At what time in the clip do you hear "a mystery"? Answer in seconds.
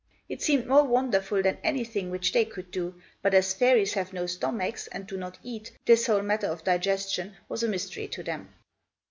7.61-8.07